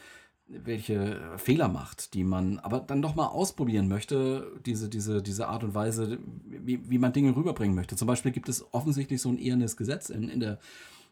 welche 0.49 1.21
Fehler 1.37 1.69
macht, 1.69 2.15
die 2.15 2.25
man 2.25 2.59
aber 2.59 2.81
dann 2.81 3.03
doch 3.03 3.15
mal 3.15 3.27
ausprobieren 3.27 3.87
möchte, 3.87 4.51
diese, 4.65 4.89
diese, 4.89 5.23
diese 5.23 5.47
Art 5.47 5.63
und 5.63 5.75
Weise, 5.75 6.19
wie, 6.47 6.89
wie 6.89 6.99
man 6.99 7.13
Dinge 7.13 7.37
rüberbringen 7.37 7.77
möchte. 7.77 7.97
Zum 7.97 8.09
Beispiel 8.09 8.33
gibt 8.33 8.49
es 8.49 8.65
offensichtlich 8.73 9.21
so 9.21 9.29
ein 9.29 9.37
ehrenes 9.37 9.77
Gesetz 9.77 10.09
in, 10.09 10.31
in 10.31 10.41
der, 10.41 10.59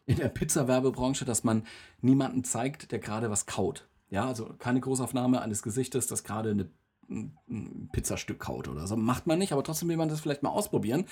in 0.07 0.15
der 0.15 0.29
Pizza-Werbebranche, 0.29 1.25
dass 1.25 1.43
man 1.43 1.63
niemanden 2.01 2.43
zeigt, 2.43 2.91
der 2.91 2.99
gerade 2.99 3.29
was 3.29 3.45
kaut. 3.45 3.87
Ja, 4.09 4.25
also 4.25 4.53
keine 4.57 4.79
Großaufnahme 4.79 5.41
eines 5.41 5.61
Gesichtes, 5.61 6.07
das 6.07 6.23
gerade 6.23 6.51
eine, 6.51 6.69
ein 7.09 7.89
Pizzastück 7.91 8.39
kaut 8.39 8.67
oder 8.67 8.87
so. 8.87 8.95
Macht 8.95 9.27
man 9.27 9.37
nicht, 9.37 9.51
aber 9.51 9.63
trotzdem 9.63 9.89
will 9.89 9.97
man 9.97 10.09
das 10.09 10.21
vielleicht 10.21 10.43
mal 10.43 10.49
ausprobieren 10.49 11.05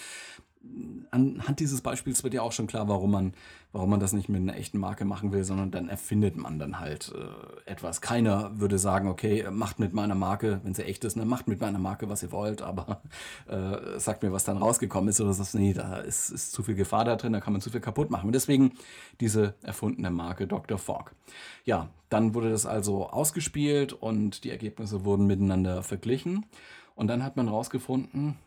anhand 1.12 1.60
dieses 1.60 1.82
Beispiels 1.82 2.24
wird 2.24 2.34
ja 2.34 2.42
auch 2.42 2.52
schon 2.52 2.68
klar, 2.68 2.88
warum 2.88 3.12
man, 3.12 3.34
warum 3.72 3.90
man 3.90 4.00
das 4.00 4.14
nicht 4.14 4.30
mit 4.30 4.42
einer 4.42 4.56
echten 4.56 4.78
Marke 4.78 5.06
machen 5.06 5.32
will, 5.32 5.44
sondern 5.44 5.72
dann 5.72 5.90
erfindet 5.90 6.36
man 6.36 6.60
dann 6.60 6.80
halt 6.80 7.14
äh, 7.16 7.70
etwas. 7.70 8.02
Keiner 8.02 8.60
würde 8.60 8.78
sagen, 8.78 9.08
okay, 9.08 9.46
macht 9.50 9.80
mit 9.80 9.94
meiner 9.94 10.16
Marke, 10.16 10.60
wenn 10.64 10.74
sie 10.74 10.84
echt 10.84 11.04
ist, 11.06 11.16
ne, 11.16 11.26
macht 11.26 11.48
mit 11.48 11.62
meiner 11.62 11.80
Marke, 11.80 12.10
was 12.10 12.24
ihr 12.24 12.32
wollt, 12.32 12.62
aber 12.62 13.02
äh, 13.48 14.00
sagt 14.00 14.24
mir, 14.24 14.32
was 14.32 14.44
dann 14.44 14.58
rausgekommen 14.58 15.10
ist 15.10 15.22
oder 15.22 15.34
so. 15.34 15.58
Nee, 15.58 15.74
da 15.74 15.98
ist, 15.98 16.30
ist 16.30 16.52
zu 16.52 16.64
viel 16.64 16.76
Gefahr 16.76 17.06
da 17.06 17.16
drin, 17.16 17.34
da 17.34 17.40
kann 17.40 17.54
man 17.54 17.62
zu 17.62 17.70
viel 17.70 17.82
kaputt 17.82 18.10
machen. 18.10 18.28
Und 18.28 18.34
deswegen 18.34 18.74
diese 19.22 19.56
erfundene 19.62 20.12
Marke 20.12 20.48
Dr. 20.48 20.78
Fogg. 20.78 21.12
Ja, 21.64 21.90
dann 22.10 22.34
wurde 22.34 22.52
das 22.52 22.66
also 22.66 23.10
ausgespielt 23.10 23.94
und 23.94 24.44
die 24.44 24.52
Ergebnisse 24.52 25.06
wurden 25.06 25.28
miteinander 25.28 25.84
verglichen. 25.84 26.46
Und 26.96 27.08
dann 27.08 27.24
hat 27.24 27.36
man 27.36 27.50
rausgefunden, 27.50 28.38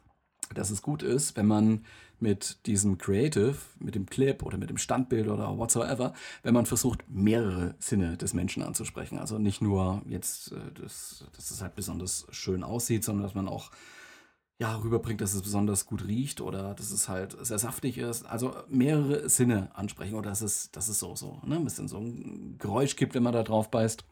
dass 0.54 0.70
es 0.70 0.82
gut 0.82 1.02
ist, 1.02 1.36
wenn 1.36 1.46
man 1.46 1.84
mit 2.20 2.66
diesem 2.66 2.98
Creative, 2.98 3.56
mit 3.78 3.94
dem 3.94 4.06
Clip 4.06 4.42
oder 4.42 4.58
mit 4.58 4.70
dem 4.70 4.78
Standbild 4.78 5.28
oder 5.28 5.56
whatsoever, 5.56 6.14
wenn 6.42 6.54
man 6.54 6.66
versucht, 6.66 7.08
mehrere 7.08 7.74
Sinne 7.78 8.16
des 8.16 8.34
Menschen 8.34 8.62
anzusprechen. 8.62 9.18
Also 9.18 9.38
nicht 9.38 9.62
nur 9.62 10.02
jetzt, 10.08 10.52
äh, 10.52 10.80
dass, 10.80 11.24
dass 11.36 11.50
es 11.50 11.62
halt 11.62 11.76
besonders 11.76 12.26
schön 12.30 12.64
aussieht, 12.64 13.04
sondern 13.04 13.22
dass 13.24 13.34
man 13.34 13.48
auch 13.48 13.70
ja, 14.60 14.76
rüberbringt, 14.76 15.20
dass 15.20 15.34
es 15.34 15.42
besonders 15.42 15.86
gut 15.86 16.04
riecht 16.06 16.40
oder 16.40 16.74
dass 16.74 16.90
es 16.90 17.08
halt 17.08 17.36
sehr 17.46 17.60
saftig 17.60 17.96
ist. 17.96 18.26
Also 18.26 18.56
mehrere 18.68 19.28
Sinne 19.28 19.70
ansprechen 19.74 20.14
oder 20.14 20.30
dass 20.30 20.40
es, 20.40 20.72
dass 20.72 20.88
es 20.88 20.98
so, 20.98 21.14
so 21.14 21.40
ne, 21.44 21.56
ein 21.56 21.64
bisschen 21.64 21.86
so 21.86 21.98
ein 21.98 22.56
Geräusch 22.58 22.96
gibt, 22.96 23.14
wenn 23.14 23.22
man 23.22 23.32
da 23.32 23.44
drauf 23.44 23.70
beißt. 23.70 24.04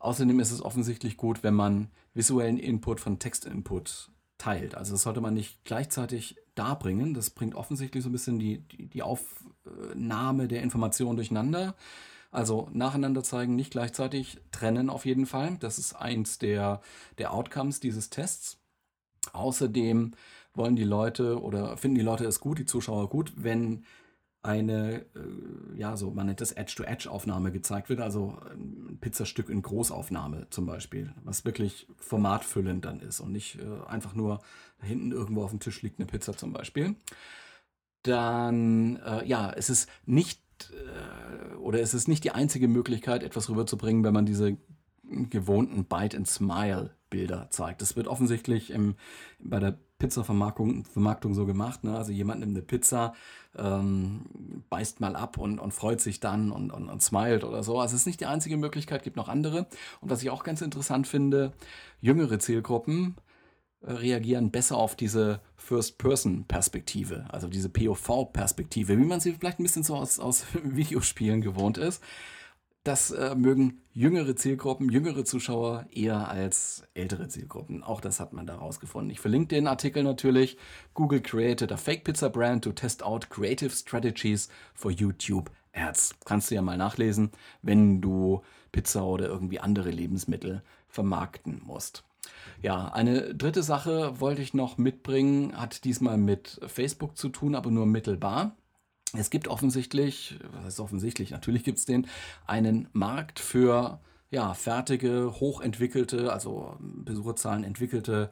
Außerdem 0.00 0.40
ist 0.40 0.52
es 0.52 0.62
offensichtlich 0.62 1.16
gut, 1.18 1.42
wenn 1.42 1.54
man 1.54 1.88
visuellen 2.14 2.56
Input 2.56 3.00
von 3.00 3.18
Textinput 3.18 4.10
teilt. 4.38 4.74
Also 4.74 4.92
das 4.92 5.02
sollte 5.02 5.20
man 5.20 5.34
nicht 5.34 5.64
gleichzeitig 5.64 6.36
darbringen. 6.54 7.14
Das 7.14 7.30
bringt 7.30 7.54
offensichtlich 7.54 8.02
so 8.02 8.08
ein 8.08 8.12
bisschen 8.12 8.38
die, 8.38 8.60
die, 8.68 8.86
die 8.86 9.02
Aufnahme 9.02 10.48
der 10.48 10.62
Informationen 10.62 11.16
durcheinander. 11.16 11.74
Also 12.30 12.68
nacheinander 12.72 13.22
zeigen, 13.22 13.56
nicht 13.56 13.70
gleichzeitig 13.70 14.38
trennen 14.50 14.90
auf 14.90 15.06
jeden 15.06 15.26
Fall. 15.26 15.56
Das 15.60 15.78
ist 15.78 15.94
eins 15.94 16.38
der, 16.38 16.80
der 17.18 17.32
Outcomes 17.32 17.80
dieses 17.80 18.10
Tests. 18.10 18.58
Außerdem 19.32 20.12
wollen 20.54 20.76
die 20.76 20.84
Leute 20.84 21.40
oder 21.42 21.76
finden 21.76 21.96
die 21.96 22.04
Leute 22.04 22.24
es 22.24 22.40
gut, 22.40 22.58
die 22.58 22.66
Zuschauer 22.66 23.08
gut, 23.08 23.32
wenn 23.36 23.84
eine, 24.42 25.06
äh, 25.14 25.78
ja, 25.78 25.96
so, 25.96 26.10
man 26.10 26.26
nennt 26.26 26.40
das 26.40 26.52
Edge-to-Edge-Aufnahme 26.52 27.50
gezeigt 27.50 27.88
wird, 27.88 28.00
also 28.00 28.38
Pizzastück 29.00 29.48
in 29.48 29.62
Großaufnahme 29.62 30.46
zum 30.50 30.66
Beispiel, 30.66 31.12
was 31.24 31.44
wirklich 31.44 31.86
formatfüllend 31.96 32.84
dann 32.84 33.00
ist 33.00 33.20
und 33.20 33.32
nicht 33.32 33.58
äh, 33.58 33.86
einfach 33.88 34.14
nur 34.14 34.40
hinten 34.80 35.12
irgendwo 35.12 35.42
auf 35.42 35.50
dem 35.50 35.60
Tisch 35.60 35.82
liegt 35.82 35.98
eine 35.98 36.06
Pizza 36.06 36.36
zum 36.36 36.52
Beispiel. 36.52 36.94
Dann, 38.02 38.96
äh, 38.96 39.26
ja, 39.26 39.50
es 39.50 39.70
ist 39.70 39.88
nicht, 40.06 40.40
äh, 40.72 41.54
oder 41.56 41.80
es 41.80 41.94
ist 41.94 42.08
nicht 42.08 42.24
die 42.24 42.30
einzige 42.30 42.68
Möglichkeit, 42.68 43.22
etwas 43.22 43.50
rüberzubringen, 43.50 44.04
wenn 44.04 44.14
man 44.14 44.26
diese 44.26 44.56
gewohnten 45.30 45.84
Bite-and-Smile-Bilder 45.84 47.48
zeigt. 47.50 47.82
Das 47.82 47.96
wird 47.96 48.06
offensichtlich 48.06 48.70
im, 48.70 48.94
bei 49.38 49.58
der 49.58 49.78
Pizza-Vermarktung 49.98 50.84
Vermarktung 50.84 51.34
so 51.34 51.46
gemacht. 51.46 51.84
Ne? 51.84 51.96
Also 51.96 52.12
jemand 52.12 52.40
nimmt 52.40 52.56
eine 52.56 52.62
Pizza, 52.62 53.14
ähm, 53.56 54.22
beißt 54.70 55.00
mal 55.00 55.16
ab 55.16 55.38
und, 55.38 55.58
und 55.58 55.72
freut 55.72 56.00
sich 56.00 56.20
dann 56.20 56.52
und, 56.52 56.70
und, 56.70 56.88
und 56.88 57.02
smilet 57.02 57.44
oder 57.44 57.62
so. 57.62 57.80
Also 57.80 57.94
es 57.94 58.02
ist 58.02 58.06
nicht 58.06 58.20
die 58.20 58.26
einzige 58.26 58.56
Möglichkeit, 58.56 59.02
gibt 59.02 59.16
noch 59.16 59.28
andere. 59.28 59.66
Und 60.00 60.10
was 60.10 60.22
ich 60.22 60.30
auch 60.30 60.44
ganz 60.44 60.60
interessant 60.60 61.06
finde, 61.06 61.52
jüngere 62.00 62.38
Zielgruppen 62.38 63.16
äh, 63.80 63.92
reagieren 63.92 64.50
besser 64.50 64.76
auf 64.76 64.94
diese 64.94 65.40
First-Person-Perspektive, 65.56 67.26
also 67.30 67.48
diese 67.48 67.68
POV-Perspektive, 67.68 68.96
wie 68.96 69.04
man 69.04 69.20
sie 69.20 69.32
vielleicht 69.32 69.58
ein 69.58 69.64
bisschen 69.64 69.82
so 69.82 69.96
aus, 69.96 70.18
aus 70.20 70.46
Videospielen 70.62 71.40
gewohnt 71.40 71.78
ist 71.78 72.02
das 72.84 73.10
äh, 73.10 73.34
mögen 73.34 73.82
jüngere 73.92 74.34
Zielgruppen, 74.36 74.90
jüngere 74.90 75.24
Zuschauer 75.24 75.86
eher 75.90 76.28
als 76.28 76.84
ältere 76.94 77.28
Zielgruppen. 77.28 77.82
Auch 77.82 78.00
das 78.00 78.20
hat 78.20 78.32
man 78.32 78.46
da 78.46 78.56
rausgefunden. 78.56 79.10
Ich 79.10 79.20
verlinke 79.20 79.54
den 79.54 79.66
Artikel 79.66 80.02
natürlich. 80.02 80.56
Google 80.94 81.20
created 81.20 81.72
a 81.72 81.76
fake 81.76 82.04
pizza 82.04 82.28
brand 82.28 82.64
to 82.64 82.72
test 82.72 83.02
out 83.02 83.28
creative 83.28 83.70
strategies 83.70 84.48
for 84.74 84.90
YouTube 84.90 85.50
Ads. 85.72 86.14
Kannst 86.24 86.50
du 86.50 86.54
ja 86.54 86.62
mal 86.62 86.76
nachlesen, 86.76 87.30
wenn 87.62 88.00
du 88.00 88.42
Pizza 88.72 89.04
oder 89.04 89.26
irgendwie 89.26 89.60
andere 89.60 89.90
Lebensmittel 89.90 90.62
vermarkten 90.88 91.60
musst. 91.64 92.04
Ja, 92.62 92.88
eine 92.88 93.34
dritte 93.34 93.62
Sache 93.62 94.20
wollte 94.20 94.42
ich 94.42 94.54
noch 94.54 94.78
mitbringen, 94.78 95.58
hat 95.58 95.84
diesmal 95.84 96.18
mit 96.18 96.60
Facebook 96.66 97.16
zu 97.16 97.28
tun, 97.28 97.54
aber 97.54 97.70
nur 97.70 97.86
mittelbar. 97.86 98.56
Es 99.16 99.30
gibt 99.30 99.48
offensichtlich, 99.48 100.38
was 100.52 100.64
heißt 100.64 100.80
offensichtlich, 100.80 101.30
natürlich 101.30 101.64
gibt 101.64 101.78
es 101.78 101.86
den, 101.86 102.06
einen 102.46 102.88
Markt 102.92 103.40
für 103.40 104.00
ja, 104.30 104.52
fertige, 104.54 105.32
hochentwickelte, 105.40 106.32
also 106.32 106.76
Besucherzahlen 106.78 107.64
entwickelte 107.64 108.30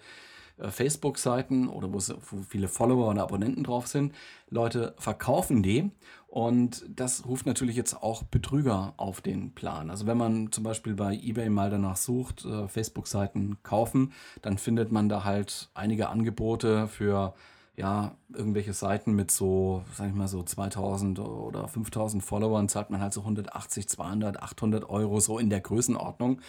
äh, 0.59 0.71
Facebook-Seiten 0.71 1.69
oder 1.69 1.93
wo, 1.93 2.01
viele 2.49 2.69
Follower 2.69 3.09
und 3.09 3.19
Abonnenten 3.19 3.65
drauf 3.65 3.87
sind. 3.87 4.15
Leute 4.51 4.95
verkaufen 4.99 5.63
die 5.63 5.91
und 6.29 6.85
das 6.89 7.27
ruft 7.27 7.47
natürlich 7.47 7.77
jetzt 7.77 7.95
auch 7.95 8.23
Betrüger 8.23 8.95
auf 8.99 9.21
den 9.21 9.55
Plan. 9.55 9.91
Also 9.91 10.07
wenn 10.07 10.19
man 10.19 10.53
zum 10.53 10.65
Beispiel 10.65 10.95
bei 10.95 11.15
eBay 11.15 11.49
mal 11.49 11.71
danach 11.71 11.97
sucht, 11.97 12.45
äh, 12.45 12.69
Facebook-Seiten 12.69 13.59
kaufen, 13.63 14.13
dann 14.43 14.59
findet 14.59 14.93
man 14.93 15.09
da 15.09 15.25
halt 15.25 15.71
einige 15.75 16.09
Angebote 16.11 16.89
für 16.89 17.35
ja, 17.77 18.17
irgendwelche 18.33 18.73
Seiten 18.73 19.13
mit 19.13 19.31
so, 19.31 19.85
sag 19.93 20.09
ich 20.09 20.15
mal, 20.15 20.29
so 20.29 20.43
2000 20.43 21.19
oder 21.19 21.69
5000 21.69 22.25
Followern 22.25 22.71
zahlt 22.71 22.89
man 22.89 23.03
halt 23.03 23.13
so 23.13 23.21
180, 23.21 23.87
200, 23.89 24.43
800 24.43 24.89
Euro, 24.89 25.21
so 25.21 25.39
in 25.39 25.51
der 25.51 25.61
Größenordnung. 25.61 26.41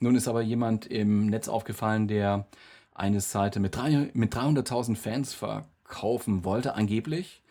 Nun 0.00 0.16
ist 0.16 0.26
aber 0.26 0.42
jemand 0.42 0.86
im 0.86 1.26
Netz 1.26 1.48
aufgefallen, 1.48 2.08
der 2.08 2.46
eine 2.94 3.20
Seite 3.20 3.60
mit, 3.60 3.76
mit 4.14 4.34
300.000 4.34 4.96
Fans 4.96 5.32
verkaufen 5.32 6.44
wollte, 6.44 6.74
angeblich. 6.74 7.42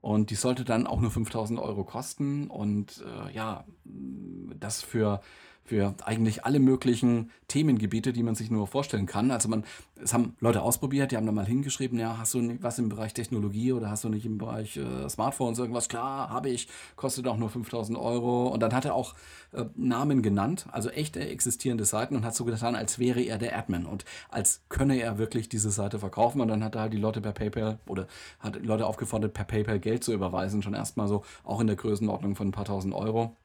Und 0.00 0.30
die 0.30 0.34
sollte 0.34 0.64
dann 0.64 0.86
auch 0.86 1.00
nur 1.00 1.10
5000 1.12 1.60
Euro 1.60 1.84
kosten. 1.84 2.48
Und 2.48 3.04
äh, 3.06 3.32
ja, 3.32 3.64
das 3.84 4.82
für 4.82 5.20
für 5.64 5.94
eigentlich 6.04 6.44
alle 6.44 6.58
möglichen 6.58 7.30
Themengebiete, 7.46 8.12
die 8.12 8.24
man 8.24 8.34
sich 8.34 8.50
nur 8.50 8.66
vorstellen 8.66 9.06
kann. 9.06 9.30
Also 9.30 9.48
man, 9.48 9.64
es 10.02 10.12
haben 10.12 10.34
Leute 10.40 10.62
ausprobiert, 10.62 11.12
die 11.12 11.16
haben 11.16 11.26
dann 11.26 11.34
mal 11.34 11.46
hingeschrieben, 11.46 11.98
ja, 11.98 12.18
hast 12.18 12.34
du 12.34 12.40
nicht 12.40 12.62
was 12.62 12.78
im 12.80 12.88
Bereich 12.88 13.14
Technologie 13.14 13.72
oder 13.72 13.88
hast 13.88 14.02
du 14.02 14.08
nicht 14.08 14.26
im 14.26 14.36
Bereich 14.38 14.76
äh, 14.76 15.08
Smartphones 15.08 15.60
irgendwas? 15.60 15.88
Klar, 15.88 16.28
habe 16.30 16.48
ich, 16.48 16.66
kostet 16.96 17.28
auch 17.28 17.36
nur 17.36 17.50
5000 17.50 17.96
Euro. 17.96 18.48
Und 18.48 18.60
dann 18.64 18.74
hat 18.74 18.84
er 18.84 18.94
auch 18.94 19.14
äh, 19.52 19.64
Namen 19.76 20.22
genannt, 20.22 20.66
also 20.72 20.90
echte 20.90 21.20
existierende 21.20 21.84
Seiten 21.84 22.16
und 22.16 22.24
hat 22.24 22.34
so 22.34 22.44
getan, 22.44 22.74
als 22.74 22.98
wäre 22.98 23.20
er 23.20 23.38
der 23.38 23.56
Admin 23.56 23.86
und 23.86 24.04
als 24.28 24.62
könne 24.68 25.00
er 25.00 25.18
wirklich 25.18 25.48
diese 25.48 25.70
Seite 25.70 26.00
verkaufen. 26.00 26.40
Und 26.40 26.48
dann 26.48 26.64
hat 26.64 26.74
er 26.74 26.82
halt 26.82 26.92
die 26.92 26.98
Leute 26.98 27.20
per 27.20 27.32
PayPal 27.32 27.78
oder 27.86 28.08
hat 28.40 28.60
Leute 28.64 28.86
aufgefordert, 28.86 29.34
per 29.34 29.44
PayPal 29.44 29.78
Geld 29.78 30.02
zu 30.02 30.12
überweisen, 30.12 30.62
schon 30.62 30.74
erstmal 30.74 31.06
so, 31.06 31.24
auch 31.44 31.60
in 31.60 31.68
der 31.68 31.76
Größenordnung 31.76 32.34
von 32.34 32.48
ein 32.48 32.52
paar 32.52 32.64
tausend 32.64 32.92
Euro. 32.94 33.36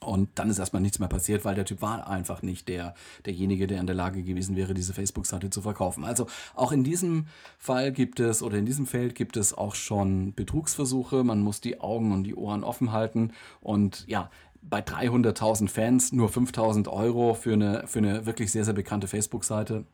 Und 0.00 0.28
dann 0.36 0.48
ist 0.48 0.58
erstmal 0.58 0.82
nichts 0.82 1.00
mehr 1.00 1.08
passiert, 1.08 1.44
weil 1.44 1.56
der 1.56 1.64
Typ 1.64 1.82
war 1.82 2.06
einfach 2.08 2.42
nicht 2.42 2.68
der, 2.68 2.94
derjenige, 3.26 3.66
der 3.66 3.80
in 3.80 3.86
der 3.86 3.96
Lage 3.96 4.22
gewesen 4.22 4.54
wäre, 4.54 4.72
diese 4.72 4.94
Facebook-Seite 4.94 5.50
zu 5.50 5.60
verkaufen. 5.60 6.04
Also 6.04 6.26
auch 6.54 6.70
in 6.70 6.84
diesem 6.84 7.26
Fall 7.58 7.90
gibt 7.90 8.20
es 8.20 8.42
oder 8.42 8.58
in 8.58 8.66
diesem 8.66 8.86
Feld 8.86 9.14
gibt 9.16 9.36
es 9.36 9.52
auch 9.56 9.74
schon 9.74 10.34
Betrugsversuche. 10.34 11.24
Man 11.24 11.40
muss 11.40 11.60
die 11.60 11.80
Augen 11.80 12.12
und 12.12 12.24
die 12.24 12.36
Ohren 12.36 12.62
offen 12.62 12.92
halten. 12.92 13.32
Und 13.60 14.04
ja, 14.06 14.30
bei 14.62 14.80
300.000 14.80 15.68
Fans 15.68 16.12
nur 16.12 16.28
5.000 16.28 16.88
Euro 16.88 17.34
für 17.34 17.52
eine, 17.52 17.86
für 17.86 17.98
eine 17.98 18.26
wirklich 18.26 18.52
sehr, 18.52 18.64
sehr 18.64 18.74
bekannte 18.74 19.08
Facebook-Seite. 19.08 19.84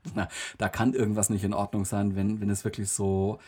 Da 0.58 0.68
kann 0.68 0.94
irgendwas 0.94 1.30
nicht 1.30 1.44
in 1.44 1.54
Ordnung 1.54 1.84
sein, 1.84 2.16
wenn, 2.16 2.40
wenn 2.40 2.50
es 2.50 2.64
wirklich 2.64 2.90
so 2.90 3.38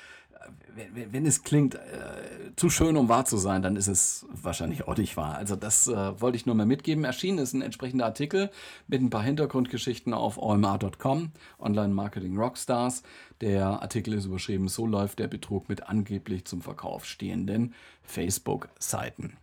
wenn, 0.75 1.13
wenn 1.13 1.27
es 1.27 1.43
klingt 1.43 1.75
äh, 1.75 2.55
zu 2.57 2.71
schön, 2.71 2.97
um 2.97 3.09
wahr 3.09 3.25
zu 3.25 3.37
sein, 3.37 3.63
dann 3.63 3.77
ist 3.77 3.87
es 3.87 4.27
wahrscheinlich 4.31 4.87
auch 4.87 4.97
nicht 4.97 5.17
wahr. 5.17 5.37
Also 5.37 5.57
das 5.57 5.89
äh, 5.89 6.21
wollte 6.21 6.37
ich 6.37 6.47
nur 6.47 6.55
mal 6.55 6.67
mitgeben. 6.67 7.05
Erschienen 7.05 7.39
ist 7.39 7.55
ein 7.55 7.63
entsprechender 7.63 8.05
Artikel 8.05 8.51
mit 8.87 9.01
ein 9.01 9.11
paar 9.11 9.23
Hintergrundgeschichten 9.23 10.13
auf 10.13 10.39
omr.com, 10.39 11.33
Online 11.59 11.95
Marketing 11.95 12.37
Rockstars. 12.37 13.03
Der 13.41 13.83
Artikel 13.83 14.15
ist 14.15 14.27
überschrieben, 14.27 14.69
so 14.69 14.87
läuft 14.87 15.19
der 15.19 15.29
Betrug 15.29 15.69
mit 15.69 15.89
angeblich 15.89 16.45
zum 16.45 16.63
Verkauf 16.63 17.05
stehenden 17.07 17.75
Facebook-Seiten. 18.03 19.37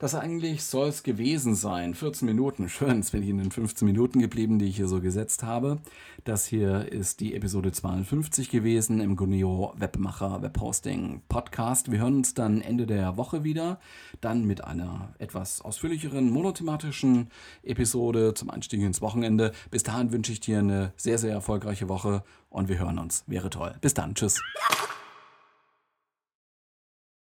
Das 0.00 0.14
eigentlich 0.14 0.64
soll 0.64 0.88
es 0.88 1.02
gewesen 1.02 1.54
sein. 1.54 1.94
14 1.94 2.24
Minuten, 2.24 2.70
schön, 2.70 2.96
jetzt 2.96 3.12
bin 3.12 3.22
ich 3.22 3.28
in 3.28 3.36
den 3.36 3.50
15 3.50 3.84
Minuten 3.84 4.18
geblieben, 4.18 4.58
die 4.58 4.64
ich 4.64 4.76
hier 4.76 4.88
so 4.88 4.98
gesetzt 5.02 5.42
habe. 5.42 5.78
Das 6.24 6.46
hier 6.46 6.90
ist 6.90 7.20
die 7.20 7.34
Episode 7.34 7.70
52 7.70 8.48
gewesen 8.48 9.00
im 9.00 9.14
Guneo 9.14 9.74
Webmacher 9.76 10.40
Webhosting 10.40 11.20
Podcast. 11.28 11.92
Wir 11.92 11.98
hören 11.98 12.16
uns 12.16 12.32
dann 12.32 12.62
Ende 12.62 12.86
der 12.86 13.18
Woche 13.18 13.44
wieder, 13.44 13.78
dann 14.22 14.46
mit 14.46 14.64
einer 14.64 15.12
etwas 15.18 15.60
ausführlicheren 15.60 16.30
monothematischen 16.30 17.28
Episode 17.62 18.32
zum 18.32 18.48
Einstieg 18.48 18.80
ins 18.80 19.02
Wochenende. 19.02 19.52
Bis 19.70 19.82
dahin 19.82 20.12
wünsche 20.12 20.32
ich 20.32 20.40
dir 20.40 20.60
eine 20.60 20.94
sehr, 20.96 21.18
sehr 21.18 21.32
erfolgreiche 21.32 21.90
Woche 21.90 22.24
und 22.48 22.70
wir 22.70 22.78
hören 22.78 22.98
uns. 22.98 23.24
Wäre 23.26 23.50
toll. 23.50 23.74
Bis 23.82 23.92
dann. 23.92 24.14
Tschüss. 24.14 24.40